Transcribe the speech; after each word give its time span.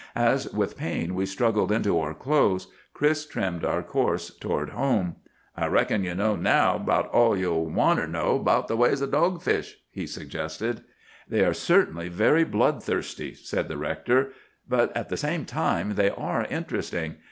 As 0.15 0.51
with 0.51 0.77
pain 0.77 1.13
we 1.13 1.27
struggled 1.27 1.71
into 1.71 1.99
our 1.99 2.15
clothes, 2.15 2.65
Chris 2.91 3.23
trimmed 3.23 3.63
our 3.63 3.83
course 3.83 4.31
toward 4.31 4.71
home. 4.71 5.17
"'I 5.55 5.67
reckon 5.67 6.03
you 6.03 6.15
know 6.15 6.35
now 6.35 6.79
'bout 6.79 7.07
all 7.09 7.37
you'll 7.37 7.67
wanter 7.69 8.07
know 8.07 8.39
'bout 8.39 8.67
the 8.67 8.75
ways 8.75 9.03
o' 9.03 9.07
dogfish,' 9.07 9.75
he 9.91 10.07
suggested. 10.07 10.83
"'They 11.29 11.45
are 11.45 11.53
certainly 11.53 12.07
very 12.09 12.43
bloodthirsty,' 12.43 13.35
said 13.35 13.67
the 13.67 13.77
rector; 13.77 14.31
'but 14.67 14.97
at 14.97 15.09
the 15.09 15.17
same 15.17 15.45
time 15.45 15.93
they 15.93 16.09
are 16.09 16.45
interesting. 16.49 17.17